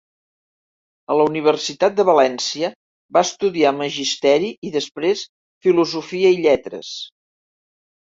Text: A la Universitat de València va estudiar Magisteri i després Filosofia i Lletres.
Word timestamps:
A 1.11 1.17
la 1.19 1.27
Universitat 1.31 1.99
de 1.99 2.05
València 2.07 2.71
va 3.19 3.25
estudiar 3.27 3.75
Magisteri 3.83 4.53
i 4.71 4.75
després 4.81 5.25
Filosofia 5.69 6.37
i 6.41 6.45
Lletres. 6.45 6.95